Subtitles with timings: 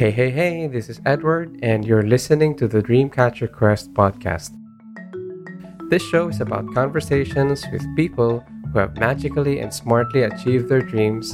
[0.00, 4.48] Hey, hey, hey, this is Edward, and you're listening to the Dreamcatcher Quest podcast.
[5.90, 8.42] This show is about conversations with people
[8.72, 11.30] who have magically and smartly achieved their dreams,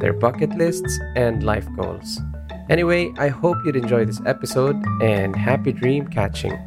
[0.00, 2.20] their bucket lists, and life goals.
[2.68, 6.60] Anyway, I hope you'd enjoy this episode and happy dream catching.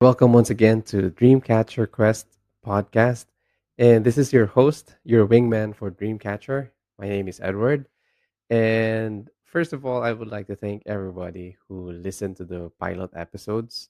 [0.00, 2.26] Welcome once again to Dreamcatcher Quest
[2.66, 3.26] podcast.
[3.80, 6.68] And this is your host, your wingman for Dreamcatcher.
[6.98, 7.88] My name is Edward.
[8.50, 13.08] And first of all, I would like to thank everybody who listened to the pilot
[13.16, 13.88] episodes.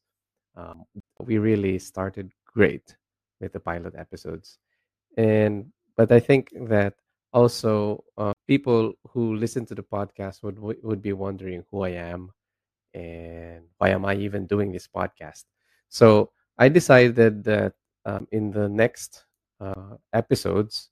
[0.54, 0.84] Um,
[1.18, 2.95] we really started great
[3.40, 4.58] with the pilot episodes.
[5.16, 6.95] And but I think that
[7.32, 12.30] also uh, people who listen to the podcast would would be wondering who I am
[12.95, 15.46] and why am I even doing this podcast.
[15.88, 17.74] So I decided that
[18.06, 19.24] um, in the next
[19.60, 20.91] uh, episodes,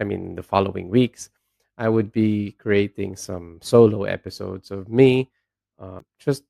[0.00, 1.30] I mean, the following weeks,
[1.76, 5.30] I would be creating some solo episodes of me
[5.78, 6.44] uh, just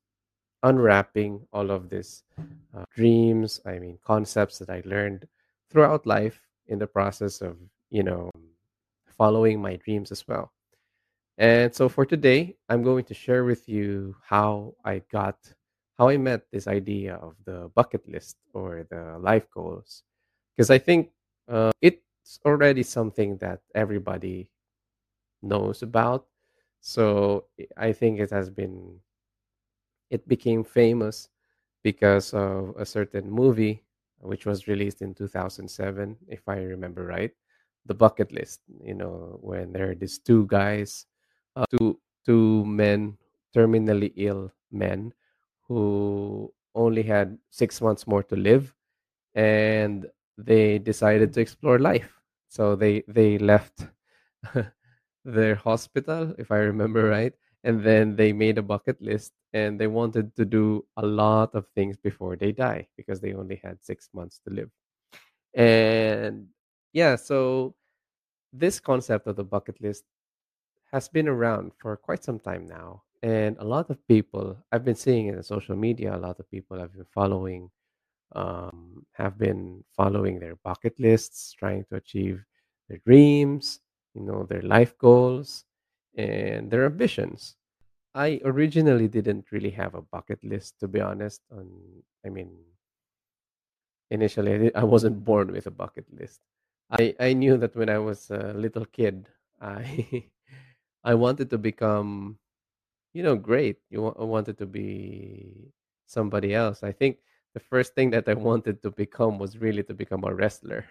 [0.63, 2.23] unwrapping all of this
[2.75, 5.27] uh, dreams, I mean, concepts that I learned
[5.69, 7.57] throughout life in the process of,
[7.89, 8.29] you know,
[9.05, 10.51] following my dreams as well.
[11.37, 15.37] And so for today, I'm going to share with you how I got
[15.97, 20.03] how I met this idea of the bucket list or the life goals.
[20.59, 21.11] Because I think
[21.47, 24.51] uh, it's already something that everybody
[25.41, 26.27] knows about.
[26.81, 27.45] So
[27.77, 28.99] I think it has been,
[30.09, 31.29] it became famous
[31.81, 33.85] because of a certain movie
[34.19, 37.31] which was released in 2007, if I remember right.
[37.85, 41.05] The bucket list, you know, when there are these two guys,
[41.55, 43.17] uh, two two men,
[43.55, 45.13] terminally ill men,
[45.69, 48.75] who only had six months more to live
[49.35, 50.07] and
[50.45, 52.11] they decided to explore life.
[52.47, 53.85] So they they left
[55.25, 59.87] their hospital if i remember right and then they made a bucket list and they
[59.87, 64.09] wanted to do a lot of things before they die because they only had six
[64.13, 64.69] months to live.
[65.53, 66.47] And
[66.93, 67.75] yeah so
[68.53, 70.05] this concept of the bucket list
[70.91, 74.95] has been around for quite some time now and a lot of people i've been
[74.95, 77.69] seeing it on social media a lot of people I've been following
[78.35, 82.43] um, have been following their bucket lists trying to achieve
[82.87, 83.79] their dreams
[84.13, 85.65] you know their life goals
[86.17, 87.55] and their ambitions
[88.15, 91.69] i originally didn't really have a bucket list to be honest on
[92.25, 92.51] i mean
[94.09, 96.41] initially i, wasn't born with a bucket list
[96.91, 99.27] i i knew that when i was a little kid
[99.61, 100.23] i
[101.03, 102.37] i wanted to become
[103.13, 103.77] you know, great.
[103.89, 105.73] You wa- wanted to be
[106.05, 106.83] somebody else.
[106.83, 107.17] I think
[107.59, 110.85] the first thing that I wanted to become was really to become a wrestler.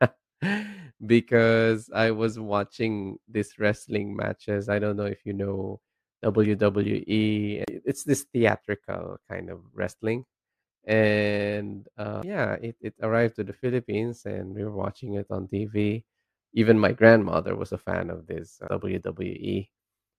[1.06, 4.68] because I was watching these wrestling matches.
[4.68, 5.80] I don't know if you know
[6.24, 7.64] WWE.
[7.68, 10.24] It's this theatrical kind of wrestling.
[10.84, 15.48] And uh, yeah, it, it arrived to the Philippines and we were watching it on
[15.48, 16.04] TV.
[16.52, 19.68] Even my grandmother was a fan of this uh, WWE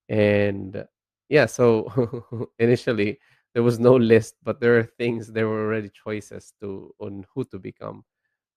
[0.09, 0.85] and
[1.29, 3.19] yeah, so initially
[3.53, 7.43] there was no list, but there are things, there were already choices to on who
[7.45, 8.03] to become.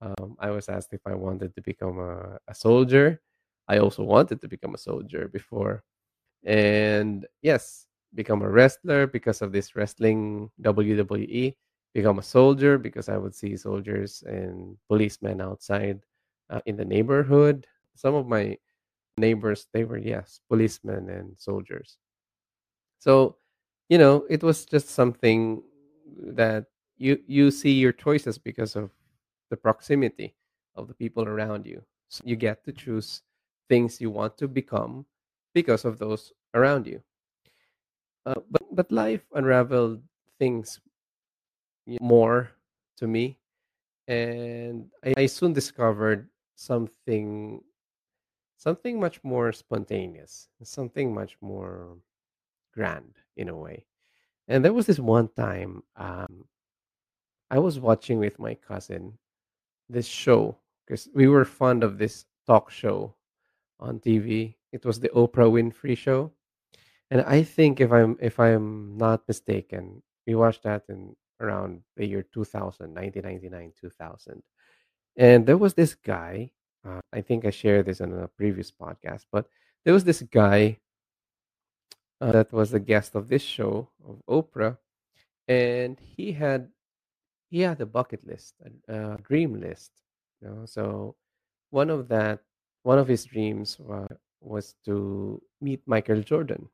[0.00, 3.20] Um, I was asked if I wanted to become a, a soldier.
[3.68, 5.82] I also wanted to become a soldier before.
[6.44, 11.56] And yes, become a wrestler because of this wrestling WWE,
[11.94, 16.00] become a soldier because I would see soldiers and policemen outside
[16.50, 17.66] uh, in the neighborhood.
[17.96, 18.58] Some of my
[19.16, 21.98] neighbors they were yes policemen and soldiers
[22.98, 23.36] so
[23.88, 25.62] you know it was just something
[26.16, 28.90] that you you see your choices because of
[29.50, 30.34] the proximity
[30.74, 31.82] of the people around you.
[32.08, 33.22] So you get to choose
[33.68, 35.06] things you want to become
[35.54, 37.02] because of those around you.
[38.26, 40.02] Uh, but but life unraveled
[40.38, 40.80] things
[42.00, 42.50] more
[42.96, 43.38] to me
[44.08, 47.62] and I, I soon discovered something
[48.56, 51.98] something much more spontaneous, something much more
[52.74, 53.86] grand in a way.
[54.48, 56.44] And there was this one time um,
[57.50, 59.18] I was watching with my cousin
[59.88, 63.14] this show because we were fond of this talk show
[63.80, 64.56] on TV.
[64.72, 66.32] It was the Oprah Winfrey show,
[67.10, 72.06] and I think if I'm if I'm not mistaken, we watched that in around the
[72.06, 74.42] year 2000, 1999, 2000.
[75.16, 76.50] And there was this guy,
[76.86, 79.46] uh, I think I shared this on a previous podcast, but
[79.84, 80.78] there was this guy
[82.20, 84.78] uh, that was the guest of this show of Oprah,
[85.48, 86.70] and he had
[87.50, 88.54] he had a bucket list,
[88.88, 89.92] a, a dream list.
[90.42, 91.16] You know, so
[91.70, 92.40] one of that
[92.84, 94.08] one of his dreams wa-
[94.40, 96.68] was to meet Michael Jordan.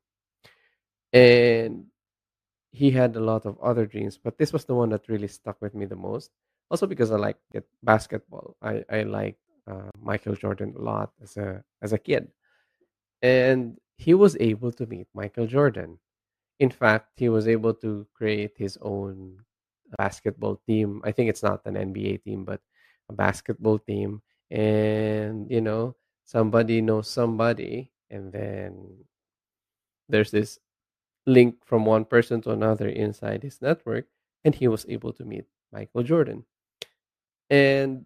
[1.13, 1.87] And
[2.73, 5.61] he had a lot of other dreams, but this was the one that really stuck
[5.63, 6.31] with me the most.
[6.71, 7.39] Also because I like
[7.83, 8.57] basketball.
[8.63, 9.41] I I liked
[9.71, 12.29] uh, Michael Jordan a lot as a as a kid,
[13.23, 15.99] and he was able to meet Michael Jordan.
[16.61, 19.41] In fact, he was able to create his own
[19.99, 21.03] basketball team.
[21.05, 22.61] I think it's not an NBA team, but
[23.09, 24.23] a basketball team.
[24.51, 29.05] And you know, somebody knows somebody, and then
[30.09, 30.59] there's this
[31.27, 34.07] link from one person to another inside his network,
[34.45, 36.47] and he was able to meet Michael Jordan.
[37.49, 38.05] And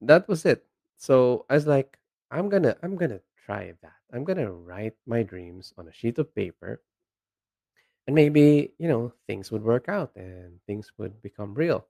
[0.00, 0.64] that was it.
[0.96, 1.98] So I was like,
[2.30, 3.98] I'm gonna I'm gonna try that.
[4.12, 6.80] I'm gonna write my dreams on a sheet of paper
[8.06, 11.86] and maybe, you know, things would work out and things would become real.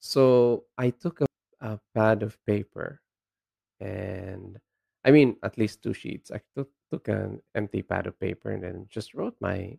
[0.00, 1.26] So I took a,
[1.60, 3.00] a pad of paper
[3.80, 4.58] and
[5.04, 6.30] I mean at least two sheets.
[6.30, 9.78] I took took an empty pad of paper and then just wrote my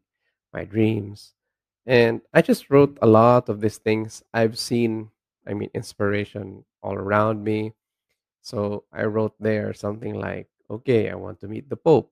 [0.54, 1.34] my dreams.
[1.86, 5.10] And I just wrote a lot of these things I've seen,
[5.48, 7.74] I mean, inspiration all around me.
[8.42, 12.12] So I wrote there something like, okay, I want to meet the Pope,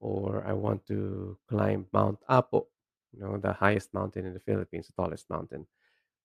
[0.00, 2.66] or I want to climb Mount Apo,
[3.12, 5.66] you know, the highest mountain in the Philippines, the tallest mountain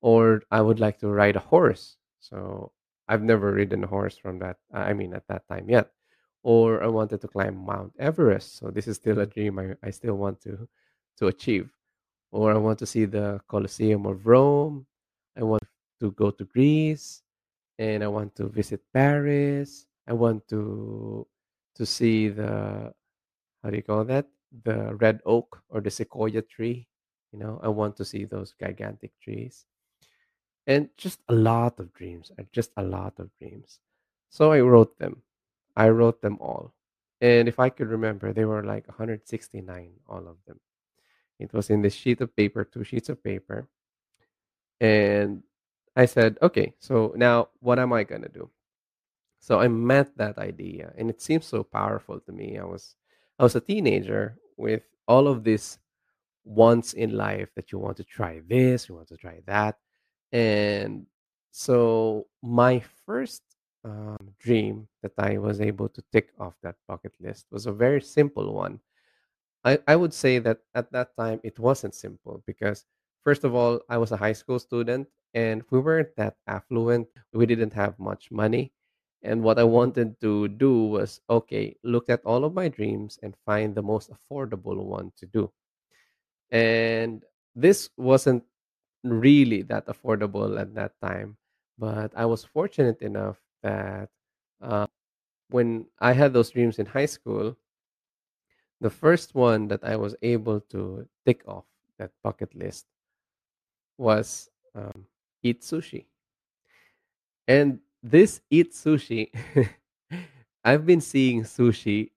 [0.06, 1.98] or I would like to ride a horse.
[2.20, 2.72] So
[3.08, 4.58] I've never ridden a horse from that.
[4.72, 5.90] I mean, at that time yet.
[6.44, 8.58] Or I wanted to climb Mount Everest.
[8.58, 10.70] So this is still a dream I, I still want to
[11.18, 11.72] to achieve.
[12.32, 14.86] Or I want to see the Colosseum of Rome.
[15.36, 15.64] I want
[16.02, 17.24] to go to Greece,
[17.80, 19.88] and I want to visit Paris.
[20.08, 21.26] I want to
[21.76, 22.94] to see the
[23.64, 24.28] how do you call that?
[24.64, 26.88] The red oak or the sequoia tree.
[27.32, 29.66] You know, I want to see those gigantic trees.
[30.68, 33.80] And just a lot of dreams uh, just a lot of dreams.
[34.30, 35.22] So i wrote them.
[35.76, 36.74] I wrote them all.
[37.22, 40.60] And if i could remember they were like 169 all of them.
[41.40, 43.68] It was in this sheet of paper two sheets of paper.
[44.80, 45.44] And
[45.96, 48.50] i said okay so now what am i going to do
[49.46, 52.96] so i met that idea and it seems so powerful to me i was
[53.40, 55.78] i was a teenager with all of this
[56.46, 59.78] once in life that you want to try this you want to try that
[60.32, 61.06] and
[61.52, 63.44] so my first
[63.86, 68.02] um, dream that I was able to tick off that bucket list was a very
[68.02, 68.80] simple one.
[69.64, 72.86] I, I would say that at that time it wasn't simple because,
[73.24, 77.08] first of all, I was a high school student and we weren't that affluent.
[77.34, 78.74] We didn't have much money.
[79.26, 83.36] And what I wanted to do was okay, look at all of my dreams and
[83.46, 85.52] find the most affordable one to do.
[86.52, 87.24] And
[87.56, 88.44] this wasn't
[89.04, 91.38] really that affordable at that time.
[91.78, 94.10] But I was fortunate enough that
[94.62, 94.88] uh,
[95.50, 97.58] when I had those dreams in high school,
[98.82, 101.66] the first one that I was able to tick off
[101.98, 102.86] that bucket list
[103.98, 105.06] was um,
[105.44, 106.06] eat sushi.
[107.48, 107.80] And
[108.10, 109.32] this eat sushi,
[110.66, 112.12] I've been seeing sushi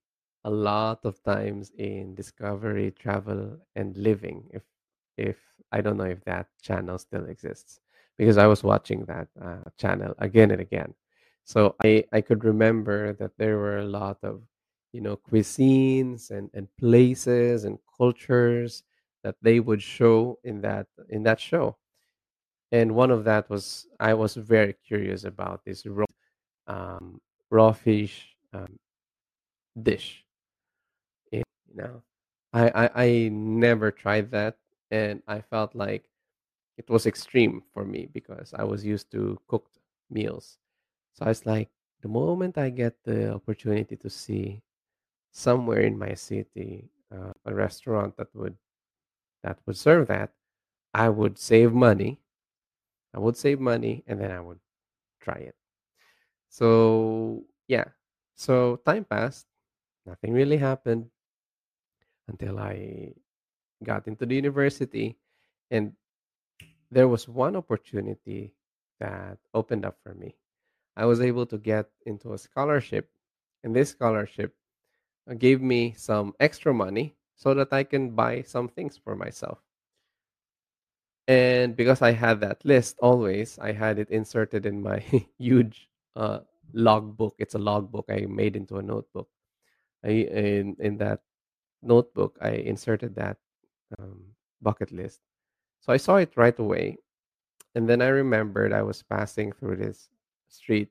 [0.44, 4.48] a lot of times in Discovery, Travel, and Living.
[4.52, 4.64] If
[5.16, 5.38] if
[5.72, 7.80] I don't know if that channel still exists
[8.18, 10.94] because I was watching that uh, channel again and again.
[11.44, 14.42] So I I could remember that there were a lot of
[14.92, 18.84] you know cuisines and and places and cultures
[19.24, 21.77] that they would show in that in that show.
[22.72, 26.06] And one of that was I was very curious about this raw
[26.68, 27.20] um,
[27.50, 28.78] raw fish um,
[29.82, 30.24] dish.
[31.32, 31.42] You
[31.74, 32.02] know,
[32.52, 34.56] I, I I never tried that,
[34.90, 36.08] and I felt like
[36.78, 39.78] it was extreme for me because I was used to cooked
[40.10, 40.58] meals.
[41.14, 41.70] So I was like,
[42.02, 44.62] the moment I get the opportunity to see
[45.32, 48.56] somewhere in my city uh, a restaurant that would
[49.42, 50.32] that would serve that,
[50.94, 52.20] I would save money.
[53.18, 54.60] I would save money, and then I would
[55.18, 55.56] try it.
[56.48, 57.90] So yeah,
[58.36, 59.46] so time passed.
[60.06, 61.10] Nothing really happened
[62.28, 63.14] until I
[63.82, 65.18] got into the university,
[65.68, 65.94] and
[66.92, 68.54] there was one opportunity
[69.00, 70.36] that opened up for me.
[70.96, 73.10] I was able to get into a scholarship,
[73.64, 74.54] and this scholarship
[75.28, 79.58] uh, gave me some extra money so that I can buy some things for myself.
[81.28, 85.00] And because I had that list always, I had it inserted in my
[85.38, 86.40] huge uh,
[86.74, 87.36] logbook.
[87.38, 89.28] It's a logbook I made into a notebook.
[90.04, 91.22] I, in in that
[91.82, 93.38] notebook, I inserted that
[93.98, 94.22] um,
[94.62, 95.20] bucket list.
[95.80, 96.98] So I saw it right away,
[97.74, 100.10] and then I remembered I was passing through this
[100.48, 100.90] street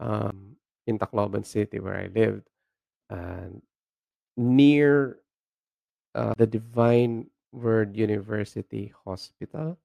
[0.00, 0.56] um,
[0.86, 2.48] in Tacloban City where I lived.
[3.10, 3.62] and
[4.36, 5.18] near
[6.14, 9.78] uh, the Divine Word University Hospital.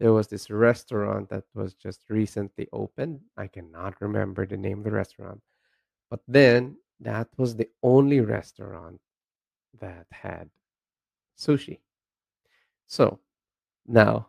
[0.00, 3.20] There was this restaurant that was just recently opened.
[3.36, 5.40] I cannot remember the name of the restaurant,
[6.10, 9.00] but then that was the only restaurant
[9.80, 10.50] that had
[11.38, 11.80] sushi.
[12.86, 13.20] So
[13.86, 14.28] now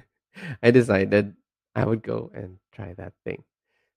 [0.62, 1.34] I decided
[1.74, 3.44] I would go and try that thing.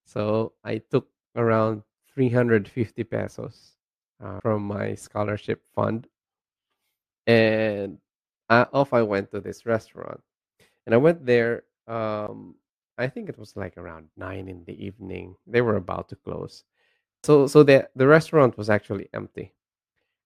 [0.05, 3.75] So I took around 350 pesos
[4.24, 6.07] uh, from my scholarship fund
[7.27, 7.98] and
[8.50, 10.22] I, off I went to this restaurant.
[10.86, 11.64] And I went there.
[11.88, 12.56] Um,
[12.98, 15.36] I think it was like around nine in the evening.
[15.48, 16.64] They were about to close.
[17.24, 19.54] So, so the the restaurant was actually empty.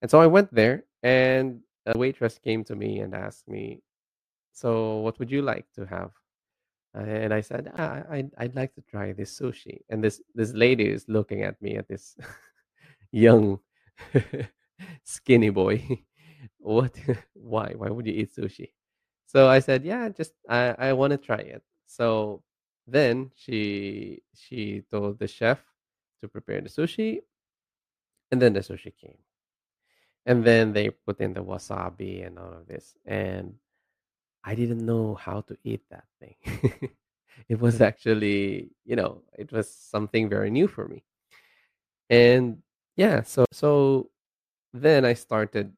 [0.01, 3.81] And so I went there, and a waitress came to me and asked me,
[4.53, 6.11] "So, what would you like to have?"
[6.93, 10.89] And I said, ah, "I'd I'd like to try this sushi." And this this lady
[10.89, 12.17] is looking at me at this
[13.11, 13.59] young,
[15.03, 16.03] skinny boy.
[16.59, 16.95] What?
[17.33, 17.73] Why?
[17.75, 18.71] Why would you eat sushi?
[19.25, 22.43] So I said, "Yeah, just I I want to try it." So
[22.87, 25.63] then she she told the chef
[26.21, 27.21] to prepare the sushi,
[28.31, 29.17] and then the sushi came.
[30.25, 32.95] And then they put in the wasabi and all of this.
[33.05, 33.55] And
[34.43, 36.35] I didn't know how to eat that thing.
[37.49, 41.03] it was actually, you know, it was something very new for me.
[42.09, 42.61] And
[42.95, 44.09] yeah, so so
[44.73, 45.73] then I started,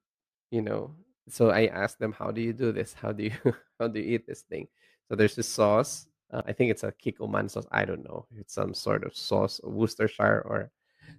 [0.52, 0.96] you know,
[1.30, 2.94] so I asked them, "How do you do this?
[2.94, 3.34] How do you
[3.80, 4.68] how do you eat this thing?"
[5.10, 6.08] So there's this sauce.
[6.32, 7.68] Uh, I think it's a Kikkoman sauce.
[7.72, 8.26] I don't know.
[8.38, 10.72] It's some sort of sauce, Worcestershire or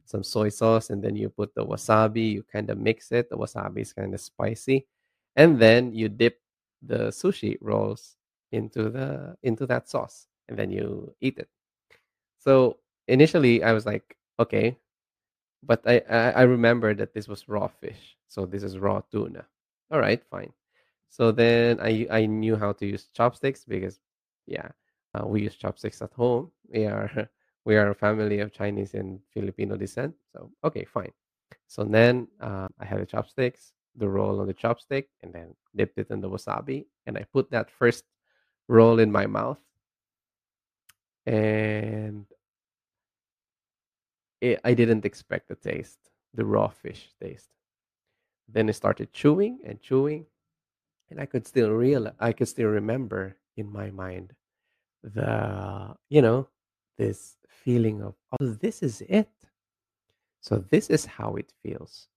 [0.04, 2.32] some soy sauce, and then you put the wasabi.
[2.32, 3.30] You kind of mix it.
[3.30, 4.86] The wasabi is kind of spicy,
[5.36, 6.40] and then you dip
[6.82, 8.16] the sushi rolls
[8.52, 11.48] into the into that sauce, and then you eat it.
[12.38, 14.76] So initially, I was like, okay,
[15.62, 19.46] but I, I remember that this was raw fish, so this is raw tuna.
[19.90, 20.52] All right, fine.
[21.08, 24.00] So then I I knew how to use chopsticks because
[24.46, 24.68] yeah,
[25.14, 26.50] uh, we use chopsticks at home.
[26.68, 27.28] We are
[27.64, 30.14] we are a family of Chinese and Filipino descent.
[30.32, 31.12] So okay, fine.
[31.68, 35.98] So then uh, I had the chopsticks, the roll on the chopstick, and then dipped
[35.98, 38.04] it in the wasabi, and I put that first
[38.68, 39.58] roll in my mouth,
[41.26, 42.26] and
[44.42, 47.48] it, I didn't expect the taste, the raw fish taste.
[48.48, 50.26] Then I started chewing and chewing,
[51.08, 54.34] and I could still real I could still remember in my mind
[55.02, 56.48] the you know
[56.98, 59.30] this feeling of oh this is it.
[60.40, 62.08] So this is how it feels.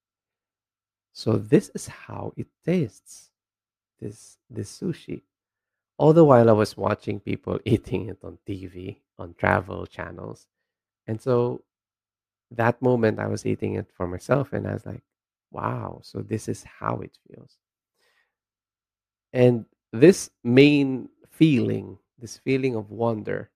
[1.13, 3.29] So this is how it tastes.
[4.01, 5.21] This this sushi.
[5.97, 10.47] All the while I was watching people eating it on TV, on travel channels.
[11.07, 11.63] And so
[12.51, 15.01] that moment I was eating it for myself and I was like,
[15.51, 17.57] wow, so this is how it feels.
[19.33, 23.49] And this main feeling, this feeling of wonder,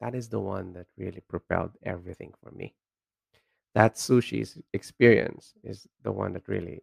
[0.00, 2.74] that is the one that really propelled everything for me.
[3.74, 6.82] That sushi's experience is the one that really,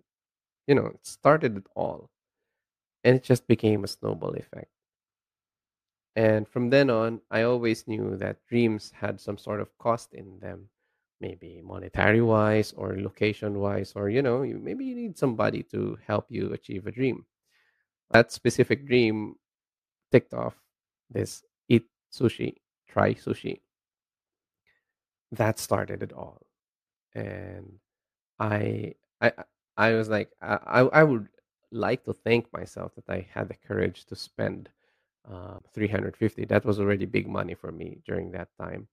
[0.67, 2.09] you know, started it all.
[3.03, 4.69] And it just became a snowball effect.
[6.15, 10.39] And from then on, I always knew that dreams had some sort of cost in
[10.39, 10.69] them,
[11.21, 15.97] maybe monetary wise or location wise, or, you know, you, maybe you need somebody to
[16.05, 17.25] help you achieve a dream.
[18.11, 19.35] That specific dream
[20.11, 20.55] ticked off
[21.09, 22.55] this eat sushi,
[22.87, 23.61] try sushi.
[25.31, 26.45] That started it all.
[27.15, 27.79] And
[28.39, 29.31] I, I,
[29.77, 31.27] I was like, I, I would
[31.71, 34.69] like to thank myself that I had the courage to spend
[35.29, 36.45] um, 350.
[36.45, 38.87] That was already big money for me during that time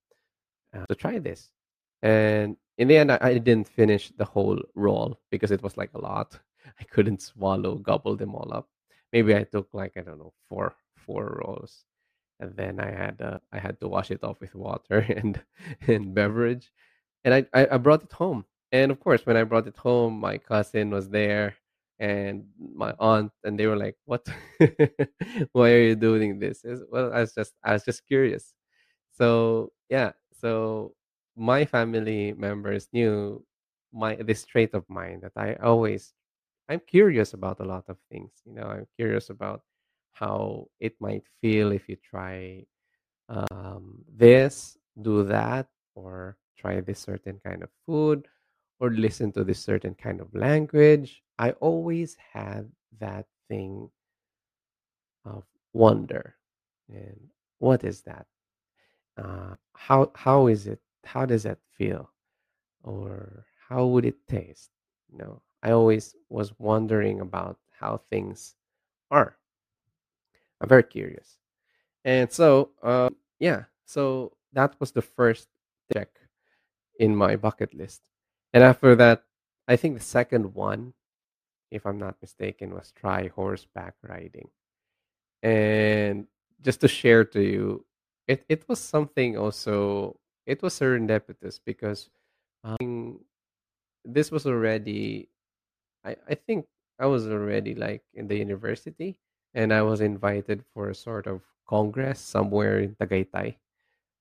[0.75, 1.51] uh, to try this.
[2.03, 5.93] And in the end, I, I didn't finish the whole roll because it was like
[5.95, 6.39] a lot.
[6.81, 8.69] I couldn't swallow, gobble them all up.
[9.13, 11.85] Maybe I took like I don't know four four rolls,
[12.41, 15.41] and then I had uh, I had to wash it off with water and
[15.89, 16.71] and beverage,
[17.25, 18.45] and I, I I brought it home.
[18.73, 21.57] And of course, when I brought it home, my cousin was there
[21.99, 24.27] and my aunt, and they were like, "What?
[25.53, 28.55] Why are you doing this?" Well, I was just I was just curious.
[29.13, 30.95] So yeah, so
[31.41, 33.43] my family members knew
[33.93, 36.13] my this trait of mine that I always
[36.69, 38.31] I'm curious about a lot of things.
[38.45, 39.63] You know, I'm curious about
[40.13, 42.65] how it might feel if you try
[43.29, 45.67] um, this, do that,
[45.97, 48.29] or try this certain kind of food,
[48.79, 51.23] or listen to this certain kind of language.
[51.39, 52.71] I always had
[53.01, 53.91] that thing
[55.25, 55.43] of
[55.73, 56.37] wonder.
[56.89, 57.19] And
[57.59, 58.27] what is that?
[59.17, 60.81] Uh, how how is it?
[61.05, 62.11] How does that feel?
[62.83, 64.71] Or how would it taste?
[65.13, 68.55] You know, I always was wondering about how things
[69.11, 69.37] are.
[70.61, 71.39] I'm very curious.
[72.05, 75.49] And so, um, yeah, so that was the first
[75.93, 76.09] check
[76.99, 78.03] in my bucket list.
[78.53, 79.25] And after that,
[79.69, 80.95] I think the second one,
[81.71, 84.49] if I'm not mistaken, was try horseback riding.
[85.43, 86.27] And
[86.63, 87.87] just to share to you,
[88.27, 90.19] it, it was something also,
[90.51, 92.11] it was serendipitous because
[92.65, 93.21] um,
[94.05, 95.29] this was already,
[96.05, 96.67] I, I think
[96.99, 99.17] I was already like in the university
[99.55, 103.55] and I was invited for a sort of congress somewhere in Tagaytay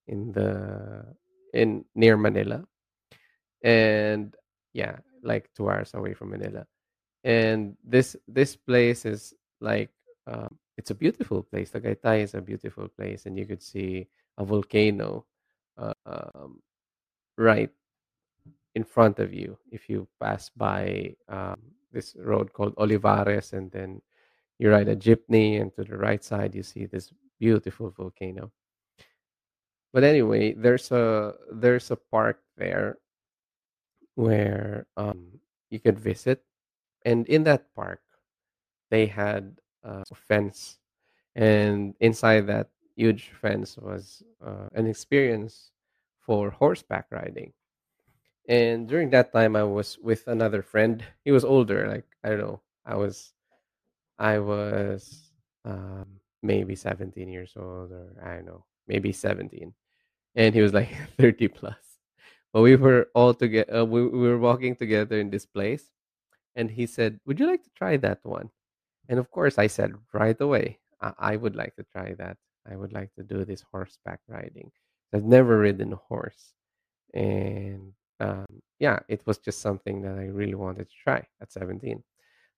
[0.08, 1.04] in the
[1.54, 2.64] in near Manila.
[3.64, 4.36] And
[4.74, 6.66] yeah like two hours away from manila.
[7.24, 9.90] And this this place is like
[10.28, 11.72] um, it's a beautiful place.
[11.72, 14.08] Tagaytay is a beautiful place and you could see
[14.38, 15.26] a volcano
[16.06, 16.62] um,
[17.38, 17.70] right
[18.76, 21.60] in front of you if you pass by um,
[21.92, 24.02] this road called Olivarez and then
[24.60, 28.52] you ride a jeepney and to the right side you see this beautiful volcano
[29.94, 32.98] but anyway there's a there's a park there
[34.20, 36.44] where um, you could visit.
[37.06, 38.02] And in that park,
[38.92, 40.78] they had uh, a fence,
[41.36, 42.68] and inside that
[43.00, 45.72] huge fence was uh, an experience
[46.20, 47.54] for horseback riding.
[48.48, 51.04] And during that time, I was with another friend.
[51.24, 52.62] He was older, like I don't know.
[52.86, 53.34] I was,
[54.20, 55.32] I was
[55.66, 56.08] um,
[56.44, 59.74] maybe seventeen years old, or I don't know, maybe seventeen,
[60.36, 60.90] and he was like
[61.20, 61.78] thirty plus.
[62.54, 63.82] But we were all together.
[63.82, 65.86] Uh, we, we were walking together in this place,
[66.56, 68.52] and he said, "Would you like to try that one?"
[69.10, 72.38] And of course, I said right away, "I, I would like to try that.
[72.70, 74.72] I would like to do this horseback riding.
[75.14, 76.54] I've never ridden a horse,
[77.14, 78.46] and um,
[78.80, 82.04] yeah, it was just something that I really wanted to try at 17.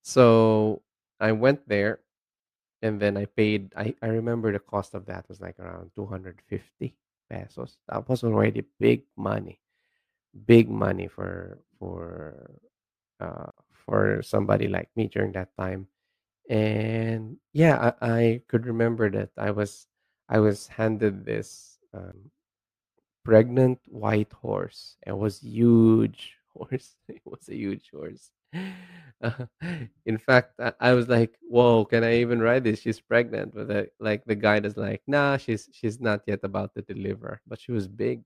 [0.02, 0.82] So
[1.20, 2.00] I went there,
[2.82, 3.74] and then I paid.
[3.78, 6.96] I I remember the cost of that was like around 250
[7.30, 7.78] pesos.
[7.88, 9.62] That was already big money
[10.46, 12.60] big money for for
[13.20, 15.88] uh, for somebody like me during that time.
[16.50, 19.88] And yeah, I, I could remember that I was
[20.32, 22.32] I was handed this um,
[23.24, 24.98] pregnant white horse.
[25.08, 26.96] It was huge horse.
[27.10, 28.32] It was a huge horse.
[29.22, 29.46] Uh,
[30.08, 32.82] in fact, I, I was like, "Whoa, can I even ride this?
[32.82, 36.74] She's pregnant." But the, like the guide is like, "Nah, she's she's not yet about
[36.74, 38.24] to deliver." But she was big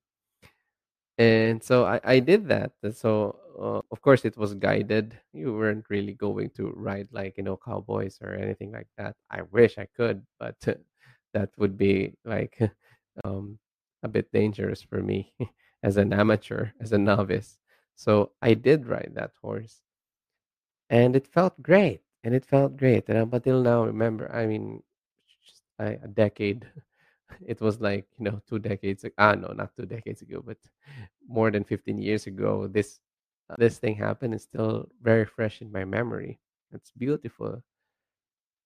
[1.18, 2.72] and so I, I did that.
[2.84, 5.18] And so, uh, of course, it was guided.
[5.34, 9.16] You weren't really going to ride like, you know, cowboys or anything like that.
[9.32, 10.56] I wish I could, but
[11.36, 12.60] that would be like
[13.26, 13.60] um,
[14.04, 15.34] a bit dangerous for me
[15.84, 17.60] as an amateur, as a novice.
[17.96, 19.82] So I did ride that horse
[20.90, 22.02] and it felt great.
[22.24, 23.10] And it felt great.
[23.10, 24.84] And until now, remember, I mean,
[25.44, 26.68] just a, a decade
[27.46, 30.58] it was like you know two decades ag- ah no not two decades ago but
[31.28, 33.00] more than 15 years ago this
[33.50, 36.40] uh, this thing happened It's still very fresh in my memory
[36.74, 37.64] it's beautiful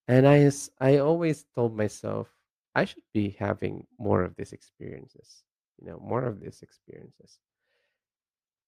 [0.08, 2.28] and I I always told myself
[2.80, 5.44] i should be having more of these experiences
[5.80, 7.40] you know more of these experiences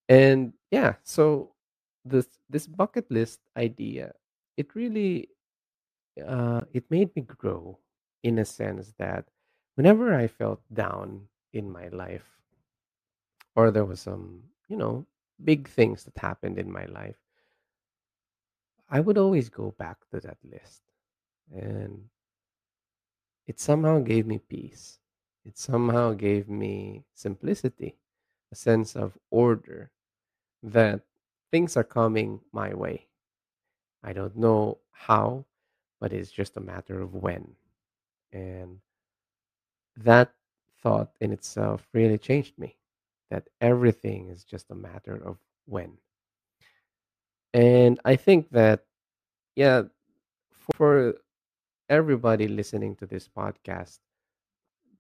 [0.09, 1.51] and yeah so
[2.05, 4.11] this this bucket list idea
[4.57, 5.29] it really
[6.27, 7.77] uh, it made me grow
[8.23, 9.25] in a sense that
[9.75, 12.27] whenever I felt down in my life,
[13.55, 15.05] or there was some, you know,
[15.43, 17.17] big things that happened in my life,
[18.89, 20.81] I would always go back to that list.
[21.53, 22.03] And
[23.51, 24.99] it somehow gave me peace.
[25.45, 27.97] It somehow gave me simplicity,
[28.53, 29.91] a sense of order
[30.63, 31.01] that
[31.51, 33.07] things are coming my way.
[34.03, 35.45] I don't know how,
[35.99, 37.57] but it's just a matter of when.
[38.33, 38.81] And
[39.97, 40.33] that
[40.81, 42.77] thought in itself really changed me
[43.29, 45.97] that everything is just a matter of when
[47.53, 48.85] and i think that
[49.55, 49.83] yeah
[50.73, 51.15] for
[51.91, 53.99] everybody listening to this podcast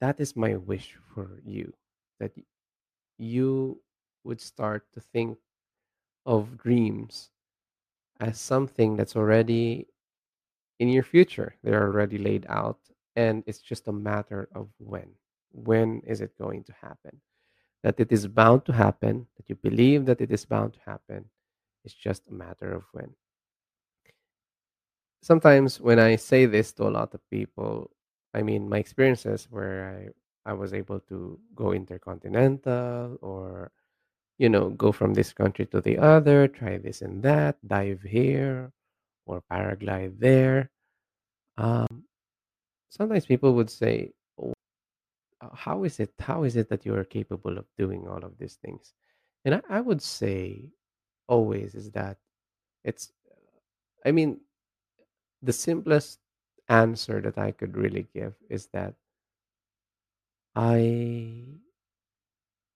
[0.01, 1.73] that is my wish for you
[2.19, 2.31] that
[3.17, 3.81] you
[4.23, 5.37] would start to think
[6.25, 7.31] of dreams
[8.19, 9.87] as something that's already
[10.79, 12.79] in your future they're already laid out
[13.15, 15.09] and it's just a matter of when
[15.51, 17.21] when is it going to happen
[17.83, 21.25] that it is bound to happen, that you believe that it is bound to happen.
[21.85, 23.15] It's just a matter of when.
[25.21, 27.91] Sometimes when I say this to a lot of people,
[28.33, 30.11] I mean my experiences where
[30.45, 33.71] I I was able to go intercontinental or
[34.39, 38.71] you know, go from this country to the other, try this and that, dive here
[39.27, 40.71] or paraglide there.
[41.57, 42.05] Um,
[42.89, 44.53] sometimes people would say, "Oh,
[45.53, 46.11] "How is it?
[46.19, 48.93] How is it that you are capable of doing all of these things?"
[49.45, 50.69] And I, I would say
[51.27, 52.17] always is that
[52.83, 53.11] it's.
[54.05, 54.41] I mean,
[55.41, 56.19] the simplest
[56.69, 58.95] answer that I could really give is that
[60.55, 61.59] I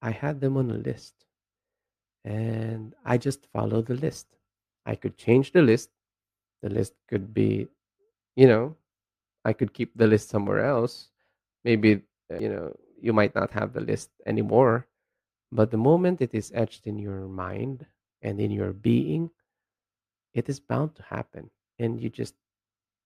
[0.01, 1.25] I had them on a list
[2.23, 4.27] and I just follow the list.
[4.85, 5.89] I could change the list.
[6.61, 7.67] The list could be,
[8.35, 8.75] you know,
[9.45, 11.09] I could keep the list somewhere else.
[11.63, 12.01] Maybe,
[12.31, 14.87] uh, you know, you might not have the list anymore,
[15.51, 17.85] but the moment it is etched in your mind
[18.21, 19.31] and in your being,
[20.33, 21.49] it is bound to happen.
[21.79, 22.35] And you just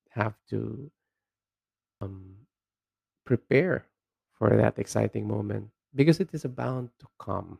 [0.09, 0.91] have to
[2.01, 2.35] um,
[3.25, 3.85] prepare
[4.33, 7.59] for that exciting moment because it is bound to come,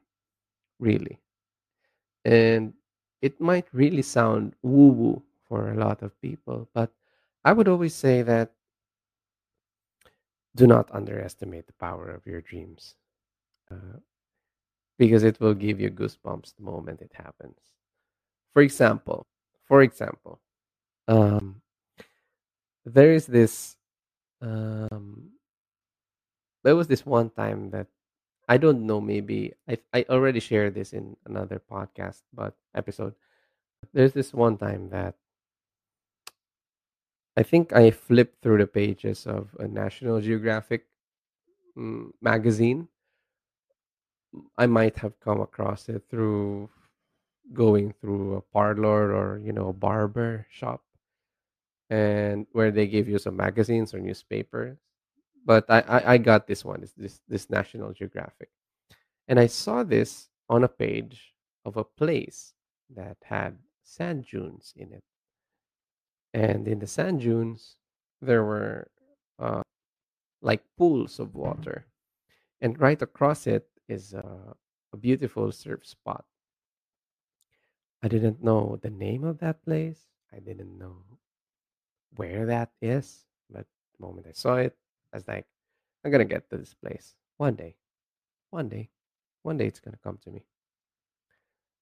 [0.79, 1.19] really.
[2.25, 2.73] And
[3.21, 6.91] it might really sound woo woo for a lot of people, but
[7.43, 8.51] I would always say that
[10.55, 12.95] do not underestimate the power of your dreams
[13.71, 13.99] uh,
[14.97, 17.57] because it will give you goosebumps the moment it happens.
[18.53, 19.25] For example,
[19.65, 20.39] for example,
[21.07, 21.61] um,
[22.85, 23.75] there is this,
[24.41, 25.31] um,
[26.63, 27.87] there was this one time that
[28.49, 33.13] I don't know, maybe I, I already shared this in another podcast, but episode.
[33.93, 35.15] There's this one time that
[37.37, 40.87] I think I flipped through the pages of a National Geographic
[41.77, 42.87] mm, magazine.
[44.57, 46.69] I might have come across it through
[47.53, 50.83] going through a parlor or you know a barber shop,
[51.89, 54.77] and where they give you some magazines or newspapers.
[55.45, 56.83] But I, I, I got this one.
[56.83, 58.49] It's this this National Geographic,
[59.27, 61.33] and I saw this on a page
[61.65, 62.53] of a place
[62.95, 65.03] that had sand dunes in it,
[66.33, 67.77] and in the sand dunes
[68.21, 68.89] there were
[69.39, 69.61] uh,
[70.41, 71.85] like pools of water
[72.61, 74.55] and right across it is a,
[74.93, 76.25] a beautiful surf spot.
[78.03, 80.07] I didn't know the name of that place.
[80.33, 81.03] I didn't know
[82.15, 83.65] where that is, but
[83.97, 84.75] the moment I saw it,
[85.13, 85.45] I was like,
[86.03, 87.75] I'm gonna get to this place one day,
[88.49, 88.89] one day,
[89.43, 90.45] one day it's gonna come to me.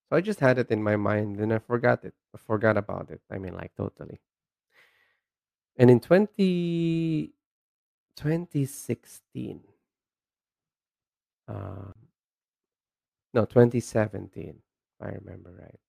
[0.09, 2.13] So I just had it in my mind, and I forgot it.
[2.33, 3.21] I forgot about it.
[3.29, 4.21] I mean, like totally.
[5.75, 7.33] And in 20,
[8.15, 9.61] 2016,
[11.47, 11.93] um,
[13.33, 14.61] no, 2017,
[14.99, 15.79] if I remember right.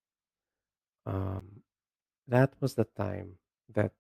[1.07, 1.63] Um,
[2.27, 3.39] that was the time
[3.73, 3.93] that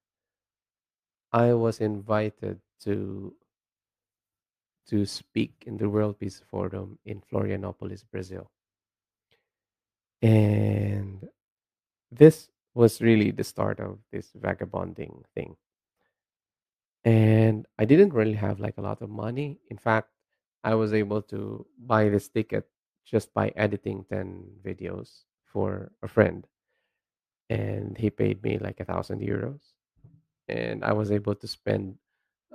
[1.33, 3.35] I was invited to
[4.89, 8.51] to speak in the World Peace Forum in Florianopolis, Brazil.
[10.23, 11.29] And
[12.11, 15.57] this was really the start of this vagabonding thing.
[17.05, 19.61] And I didn't really have like a lot of money.
[19.71, 20.09] In fact,
[20.65, 22.67] I was able to buy this ticket
[23.05, 26.47] just by editing 10 videos for a friend.
[27.51, 29.61] And he paid me like a thousand euros.
[30.49, 31.99] And I was able to spend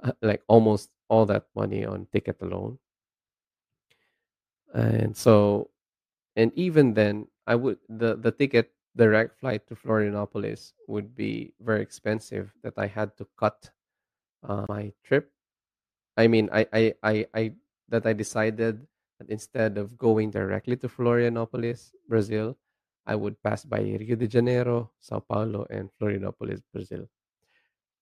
[0.04, 2.80] uh, like almost all that money on ticket alone.
[4.74, 5.70] And so,
[6.36, 11.82] and even then, I would the the ticket direct flight to Florianopolis would be very
[11.82, 12.52] expensive.
[12.64, 13.70] That I had to cut
[14.44, 15.32] uh, my trip.
[16.18, 17.44] I mean, I I I, I
[17.90, 18.88] that I decided
[19.20, 22.58] that instead of going directly to Florianopolis, Brazil,
[23.06, 27.08] I would pass by Rio de Janeiro, Sao Paulo, and Florianopolis, Brazil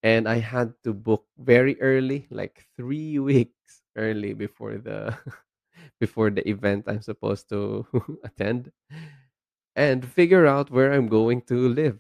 [0.04, 5.18] and I had to book very early, like three weeks early before the
[6.00, 7.86] before the event I'm supposed to
[8.24, 8.72] attend,
[9.76, 12.00] and figure out where I'm going to live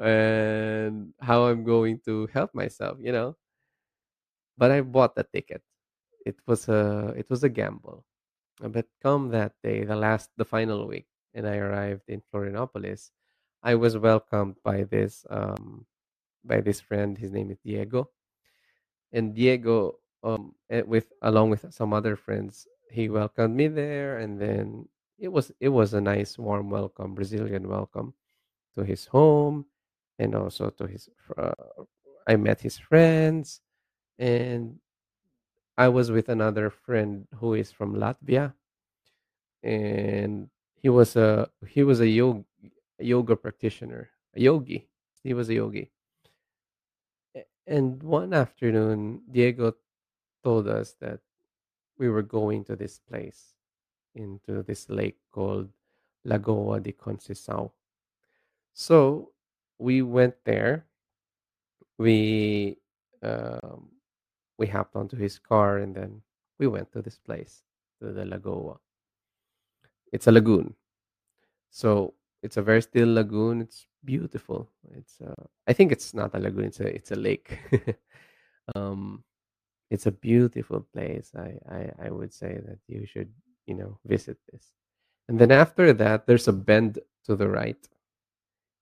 [0.00, 2.98] and how I'm going to help myself.
[3.00, 3.36] You know,
[4.58, 5.62] but I bought the ticket.
[6.26, 8.04] It was a it was a gamble,
[8.60, 13.10] but come that day, the last the final week, and I arrived in Florianopolis.
[13.62, 15.86] I was welcomed by this um,
[16.44, 17.16] by this friend.
[17.16, 18.10] His name is Diego,
[19.12, 24.40] and Diego, um, eh, with along with some other friends, he welcomed me there, and
[24.40, 28.14] then it was it was a nice, warm welcome, Brazilian welcome
[28.76, 29.66] to his home,
[30.18, 31.08] and also to his.
[31.36, 31.52] Uh,
[32.26, 33.60] I met his friends,
[34.18, 34.78] and
[35.76, 38.54] I was with another friend who is from Latvia,
[39.62, 42.44] and he was a he was a yoga
[42.98, 44.88] yoga practitioner, a yogi.
[45.22, 45.90] He was a yogi
[47.66, 49.74] And one afternoon, Diego
[50.42, 51.20] told us that
[51.98, 53.54] we were going to this place.
[54.14, 55.68] into this lake called
[56.26, 57.70] Lagoa de Conceição.
[58.72, 59.32] So
[59.78, 60.86] we went there.
[61.98, 62.78] We
[63.22, 63.88] um,
[64.58, 66.22] we hopped onto his car and then
[66.58, 67.62] we went to this place,
[68.00, 68.78] to the Lagoa.
[70.12, 70.74] It's a lagoon.
[71.70, 73.62] So it's a very still lagoon.
[73.62, 74.70] It's beautiful.
[74.96, 76.66] It's uh, I think it's not a lagoon.
[76.66, 77.58] It's a it's a lake.
[78.74, 79.24] um,
[79.90, 81.32] it's a beautiful place.
[81.36, 83.32] I, I I would say that you should
[83.66, 84.72] you know visit this.
[85.28, 87.78] And then after that, there's a bend to the right,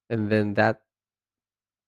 [0.09, 0.83] and then that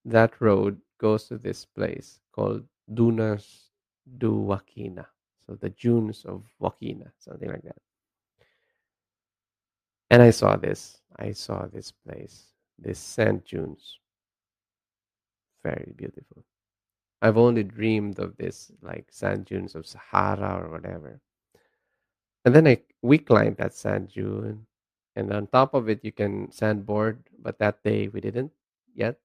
[0.04, 3.70] that road goes to this place called Dunas
[4.18, 5.06] do Joaquina.
[5.46, 7.76] So the dunes of Joaquina, something like that.
[10.10, 10.98] And I saw this.
[11.16, 13.98] I saw this place, this sand dunes.
[15.64, 16.44] Very beautiful.
[17.22, 21.20] I've only dreamed of this, like sand dunes of Sahara or whatever.
[22.44, 24.66] And then I we climbed that sand dune,
[25.16, 27.18] and on top of it you can sandboard.
[27.38, 28.52] But that day we didn't
[28.94, 29.18] yet,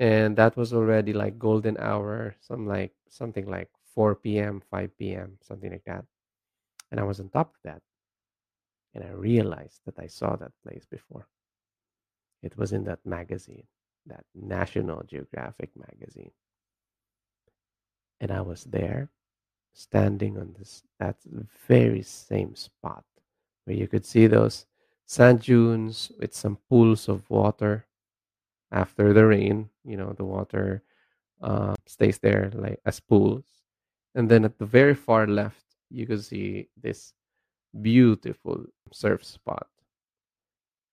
[0.00, 5.38] and that was already like golden hour, some like something like 4 p.m., 5 p.m.,
[5.42, 6.04] something like that.
[6.90, 7.82] And I was on top of that,
[8.94, 11.26] and I realized that I saw that place before.
[12.42, 13.64] It was in that magazine,
[14.06, 16.32] that National Geographic magazine,
[18.20, 19.10] and I was there
[19.72, 21.16] standing on this that
[21.68, 23.04] very same spot
[23.64, 24.66] where you could see those
[25.06, 27.86] sand dunes with some pools of water
[28.72, 30.82] after the rain you know the water
[31.42, 33.44] uh, stays there like as pools.
[34.14, 37.12] And then at the very far left you could see this
[37.80, 39.68] beautiful surf spot.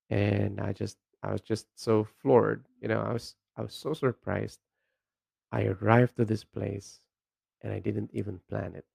[0.09, 3.93] And i just i was just so floored you know i was i was so
[3.93, 4.59] surprised
[5.51, 6.99] i arrived to this place
[7.63, 8.85] and i didn't even plan it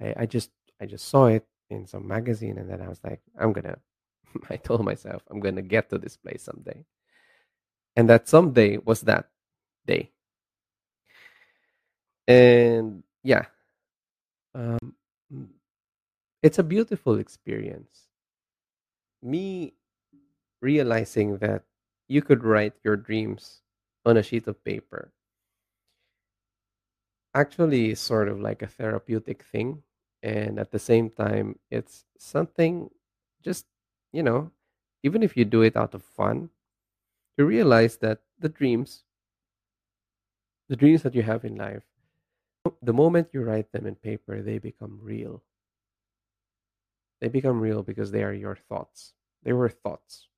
[0.00, 0.50] I, I just
[0.80, 3.78] I just saw it in some magazine and then I was like, I'm gonna
[4.50, 6.84] I told myself I'm gonna get to this place someday.
[7.96, 9.28] And that someday was that
[9.86, 10.10] day.
[12.28, 13.46] And yeah,
[14.54, 14.94] um,
[15.32, 15.48] mm,
[16.42, 18.08] it's a beautiful experience.
[19.22, 19.74] Me
[20.64, 21.62] realizing that
[22.08, 23.60] you could write your dreams
[24.06, 25.12] on a sheet of paper.
[27.34, 29.82] Actually is sort of like a therapeutic thing
[30.22, 32.88] and at the same time it's something
[33.42, 33.66] just
[34.10, 34.50] you know
[35.02, 36.48] even if you do it out of fun
[37.36, 39.04] you realize that the dreams
[40.70, 41.84] the dreams that you have in life
[42.80, 45.42] the moment you write them in paper they become real.
[47.20, 49.12] They become real because they are your thoughts.
[49.42, 50.28] They were thoughts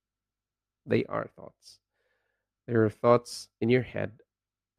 [0.86, 1.80] they are thoughts.
[2.66, 4.12] They are thoughts in your head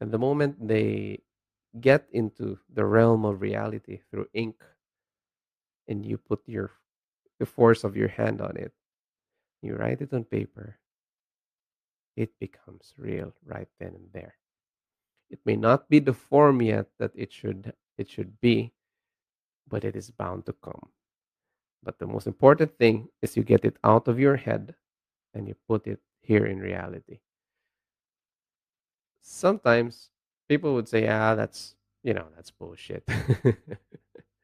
[0.00, 1.20] and the moment they
[1.80, 4.56] get into the realm of reality through ink
[5.88, 6.72] and you put your
[7.38, 8.72] the force of your hand on it
[9.62, 10.78] you write it on paper
[12.16, 14.34] it becomes real right then and there.
[15.30, 18.72] It may not be the form yet that it should it should be
[19.68, 20.90] but it is bound to come.
[21.82, 24.74] But the most important thing is you get it out of your head
[25.34, 27.20] and you put it here in reality.
[29.22, 30.10] Sometimes
[30.48, 33.06] people would say ah that's you know that's bullshit.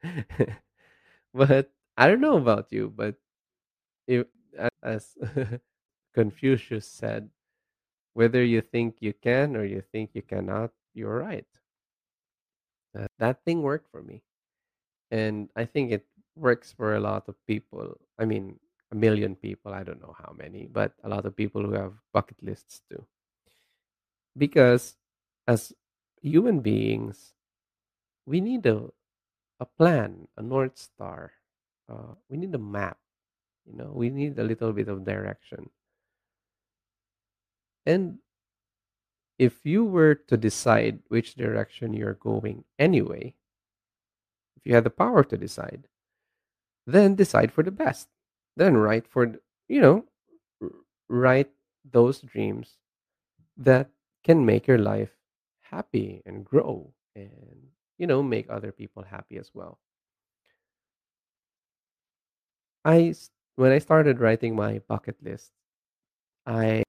[1.34, 3.14] But i don't know about you but
[4.06, 4.26] if,
[4.82, 5.16] as
[6.14, 7.30] confucius said
[8.14, 11.46] whether you think you can or you think you cannot you're right.
[12.96, 14.22] Uh, that thing worked for me.
[15.10, 18.58] And i think it works for a lot of people i mean
[18.94, 21.92] a million people i don't know how many but a lot of people who have
[22.12, 23.04] bucket lists too.
[24.36, 24.96] Because
[25.46, 25.72] as
[26.22, 27.34] human beings
[28.26, 28.90] we need a,
[29.60, 31.32] a plan a north star
[31.90, 32.98] uh, we need a map
[33.66, 35.70] you know we need a little bit of direction.
[37.86, 38.18] And
[39.38, 43.34] if you were to decide which direction you're going anyway
[44.56, 45.86] if you had the power to decide
[46.86, 48.08] then decide for the best
[48.56, 49.34] then write for
[49.68, 50.04] you know
[51.08, 51.50] write
[51.92, 52.78] those dreams
[53.56, 53.90] that
[54.24, 55.12] can make your life
[55.60, 59.78] happy and grow and you know make other people happy as well.
[62.84, 63.14] I
[63.56, 65.52] when i started writing my bucket list
[66.46, 66.82] i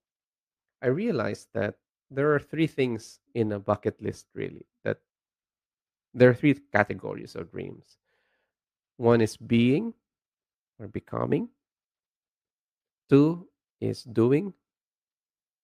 [0.81, 1.75] i realized that
[2.11, 4.99] there are three things in a bucket list really that
[6.15, 7.97] there are three categories of dreams.
[8.97, 9.93] One is being
[10.79, 11.49] or becoming
[13.09, 13.47] two
[13.81, 14.53] is doing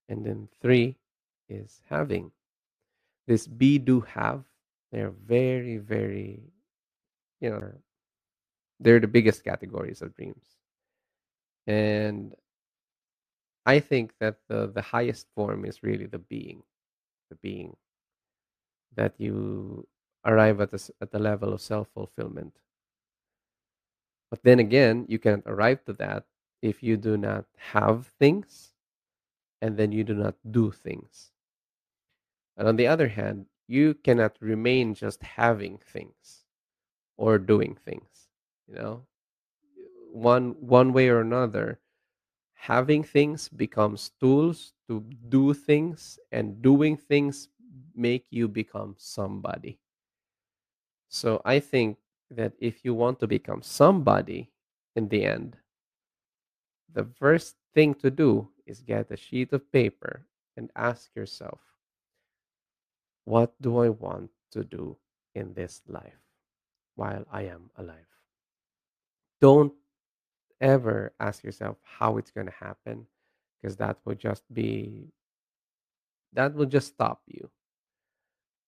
[0.10, 0.98] and then three
[1.50, 2.32] is having
[3.28, 4.44] this be do have
[4.92, 6.42] they're very very
[7.40, 7.72] you know
[8.82, 10.44] they're the biggest categories of dreams.
[11.68, 12.34] And
[13.66, 16.64] I think that the, the highest form is really the being,
[17.30, 17.78] the being
[18.96, 19.88] that you
[20.26, 22.54] arrive at at the level of self fulfillment.
[24.32, 26.26] But then again, you can't arrive to that
[26.64, 28.74] if you do not have things
[29.62, 31.32] and then you do not do things.
[32.58, 36.46] And on the other hand, you cannot remain just having things
[37.18, 38.30] or doing things.
[38.68, 39.08] You know,
[40.12, 41.80] one one way or another,
[42.54, 47.50] having things becomes tools to do things, and doing things
[47.96, 49.80] make you become somebody.
[51.10, 51.98] So I think
[52.32, 54.50] that if you want to become somebody
[54.96, 55.58] in the end,
[56.94, 60.26] the first thing to do is get a sheet of paper
[60.58, 61.60] and ask yourself,
[63.26, 64.98] what do I want to do
[65.36, 66.22] in this life
[66.96, 68.12] while I am alive?
[69.40, 69.74] Don't
[70.60, 73.08] ever ask yourself how it's going to happen
[73.62, 75.12] because that will just be
[76.34, 77.50] that will just stop you.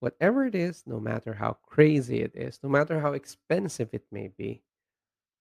[0.03, 4.27] Whatever it is, no matter how crazy it is, no matter how expensive it may
[4.27, 4.59] be,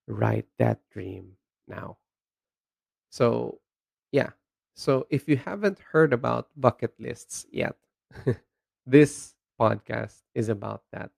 [0.06, 1.34] write that dream
[1.66, 1.98] now.
[3.10, 3.58] So,
[4.12, 4.30] yeah.
[4.76, 7.74] So, if you haven't heard about bucket lists yet,
[8.86, 11.10] this podcast is about that.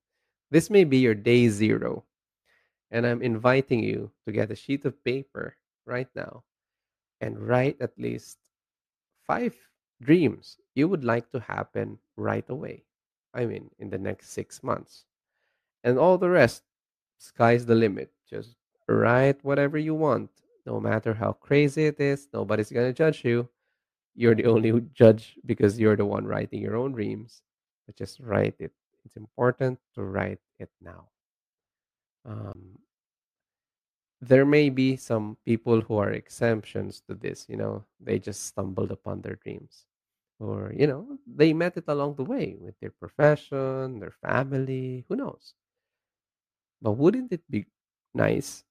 [0.50, 2.04] This may be your day zero,
[2.90, 6.44] and I'm inviting you to get a sheet of paper right now
[7.20, 8.38] and write at least
[9.28, 9.54] five
[10.00, 12.84] dreams you would like to happen right away.
[13.34, 15.04] I mean, in the next six months.
[15.82, 16.62] And all the rest,
[17.18, 18.10] sky's the limit.
[18.28, 18.56] Just
[18.88, 20.30] write whatever you want,
[20.66, 22.28] no matter how crazy it is.
[22.32, 23.48] Nobody's going to judge you.
[24.14, 27.42] You're the only judge because you're the one writing your own dreams.
[27.86, 28.72] But just write it.
[29.04, 31.08] It's important to write it now.
[32.24, 32.78] Um,
[34.20, 38.90] there may be some people who are exemptions to this you know they just stumbled
[38.90, 39.84] upon their dreams
[40.40, 45.16] or you know they met it along the way with their profession their family who
[45.16, 45.54] knows?
[46.82, 47.66] But wouldn't it be
[48.14, 48.64] nice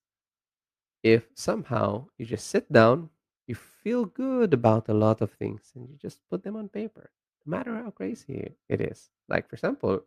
[1.03, 3.09] if somehow you just sit down
[3.47, 7.11] you feel good about a lot of things and you just put them on paper
[7.45, 9.09] no matter how crazy it is?
[9.29, 10.03] Like for example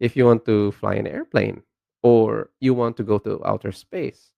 [0.00, 1.62] if you want to fly an airplane
[2.02, 4.30] or you want to go to outer space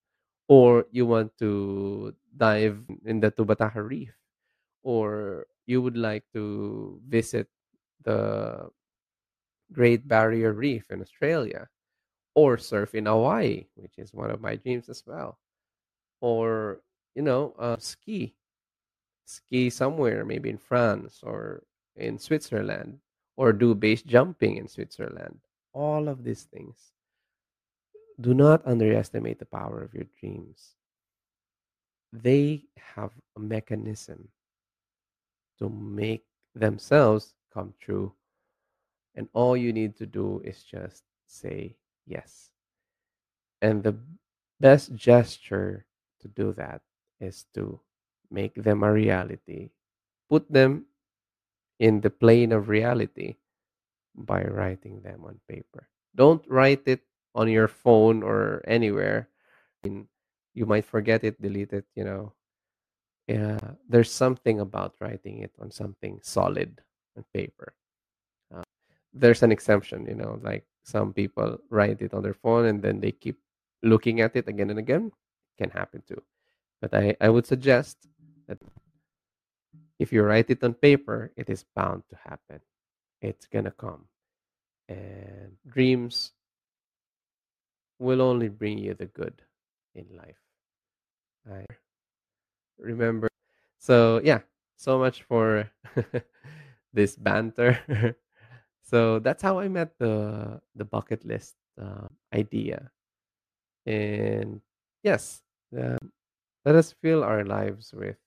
[0.47, 4.13] or you want to dive in the Tubataha Reef
[4.83, 7.47] or you would like to visit
[8.03, 8.69] the
[9.71, 11.67] Great Barrier Reef in Australia
[12.35, 15.39] or surf in Hawaii, which is one of my dreams as well,
[16.21, 16.81] or
[17.15, 18.35] you know, uh, ski,
[19.25, 21.63] ski somewhere, maybe in France or
[21.95, 22.99] in Switzerland,
[23.37, 25.39] or do base jumping in Switzerland.
[25.73, 26.91] All of these things
[28.19, 30.75] do not underestimate the power of your dreams.
[32.13, 34.29] They have a mechanism
[35.59, 38.13] to make themselves come true.
[39.15, 42.51] And all you need to do is just say yes.
[43.61, 43.95] And the
[44.59, 45.85] best gesture
[46.21, 46.81] to do that
[47.19, 47.79] is to
[48.29, 49.69] make them a reality.
[50.29, 50.85] Put them
[51.79, 53.35] in the plane of reality
[54.15, 55.89] by writing them on paper.
[56.15, 57.01] Don't write it
[57.35, 59.29] on your phone or anywhere.
[59.83, 60.07] I mean,
[60.53, 62.33] you might forget it, delete it, you know.
[63.27, 63.59] Yeah,
[63.89, 66.81] there's something about writing it on something solid
[67.17, 67.73] on paper.
[68.53, 68.63] Uh,
[69.13, 72.99] there's an exemption, you know, like some people write it on their phone and then
[72.99, 73.39] they keep
[73.81, 75.11] looking at it again and again.
[75.57, 76.21] It can happen too.
[76.81, 77.97] But I, I would suggest
[78.47, 78.59] that
[79.97, 82.61] if you write it on paper, it is bound to happen.
[83.21, 84.05] It's gonna come.
[84.87, 86.31] And dreams
[87.97, 89.41] will only bring you the good
[89.95, 90.37] in life.
[91.49, 91.65] I
[92.79, 93.29] remember.
[93.79, 94.41] So yeah,
[94.77, 95.69] so much for
[96.93, 97.79] this banter.
[98.83, 102.91] so that's how I met the the bucket list uh, idea.
[103.85, 104.61] And
[105.03, 105.41] yes,
[105.77, 105.97] uh,
[106.65, 108.17] let us fill our lives with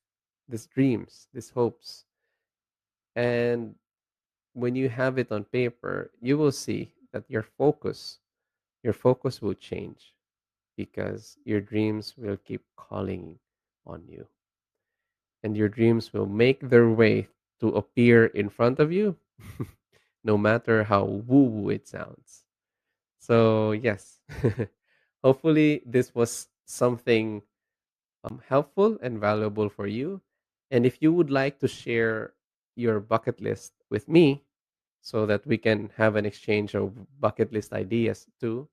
[0.49, 2.05] these dreams, these hopes,
[3.17, 3.75] and
[4.55, 8.21] when you have it on paper, you will see that your focus,
[8.83, 10.15] your focus will change
[10.77, 13.39] because your dreams will keep calling
[13.87, 14.27] on you.
[15.43, 17.29] And your dreams will make their way
[17.61, 19.17] to appear in front of you,
[20.25, 22.45] no matter how woo woo it sounds.
[23.21, 24.21] So, yes,
[25.25, 27.43] hopefully, this was something
[28.25, 30.21] um, helpful and valuable for you.
[30.71, 32.35] And if you would like to share
[32.77, 34.45] your bucket list with me
[35.01, 38.69] so that we can have an exchange of bucket list ideas too,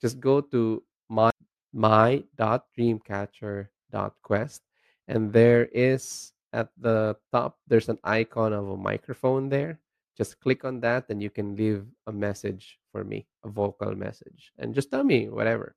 [0.00, 1.30] just go to my
[1.72, 4.62] my.dreamcatcher.quest.
[5.08, 9.80] And there is at the top, there's an icon of a microphone there.
[10.16, 14.52] Just click on that, and you can leave a message for me, a vocal message.
[14.58, 15.76] And just tell me whatever.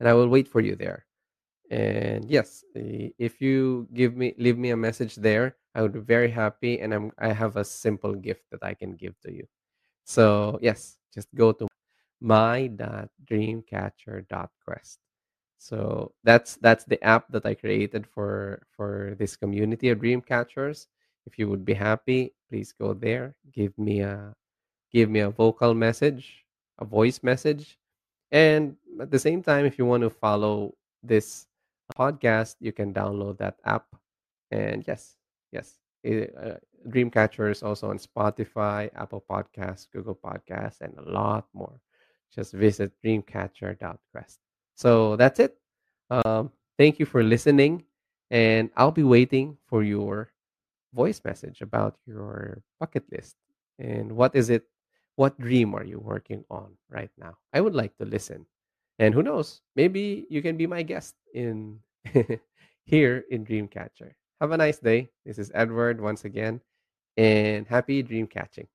[0.00, 1.06] And I will wait for you there.
[1.70, 6.30] And yes, if you give me leave me a message there, I would be very
[6.30, 9.46] happy and I'm I have a simple gift that I can give to you.
[10.04, 11.68] So, yes, just go to
[12.20, 14.98] my.dreamcatcher.quest.
[15.62, 20.88] So that's that's the app that I created for for this community of dream catchers.
[21.24, 23.36] If you would be happy, please go there.
[23.52, 24.34] Give me a
[24.90, 26.44] give me a vocal message,
[26.80, 27.78] a voice message,
[28.32, 31.46] and at the same time, if you want to follow this
[31.96, 33.86] podcast, you can download that app.
[34.50, 35.14] And yes,
[35.52, 36.58] yes, it, uh,
[36.90, 41.78] Dreamcatcher is also on Spotify, Apple Podcasts, Google Podcasts, and a lot more.
[42.34, 44.40] Just visit dreamcatcher.quest.
[44.74, 45.56] So that's it.
[46.10, 47.84] Um, thank you for listening,
[48.30, 50.32] and I'll be waiting for your
[50.92, 53.36] voice message about your bucket list
[53.78, 54.64] and what is it
[55.16, 57.36] what dream are you working on right now?
[57.52, 58.46] I would like to listen
[58.98, 61.80] and who knows maybe you can be my guest in
[62.84, 64.12] here in dreamcatcher.
[64.40, 65.10] Have a nice day.
[65.24, 66.60] This is edward once again
[67.16, 68.68] and happy dream catching.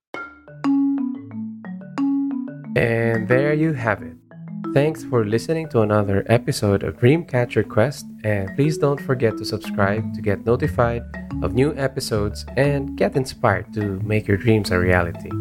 [2.76, 4.27] And there you have it
[4.74, 10.14] Thanks for listening to another episode of Dreamcatcher Quest, and please don't forget to subscribe
[10.14, 11.02] to get notified
[11.42, 15.32] of new episodes and get inspired to make your dreams a reality.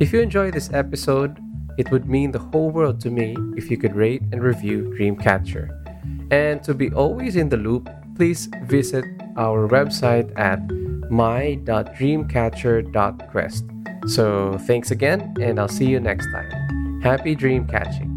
[0.00, 1.38] If you enjoy this episode,
[1.78, 5.68] it would mean the whole world to me if you could rate and review Dreamcatcher.
[6.32, 9.04] And to be always in the loop, please visit
[9.36, 10.60] our website at
[11.10, 13.64] my.dreamcatcher.quest.
[14.06, 16.50] So thanks again, and I'll see you next time.
[17.02, 18.11] Happy dream catching.